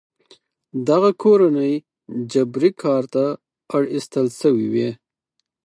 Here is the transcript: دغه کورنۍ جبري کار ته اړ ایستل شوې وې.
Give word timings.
دغه 0.89 1.09
کورنۍ 1.21 1.73
جبري 2.31 2.71
کار 2.81 3.03
ته 3.13 3.23
اړ 3.75 3.81
ایستل 3.93 4.27
شوې 4.39 4.67
وې. 4.73 4.89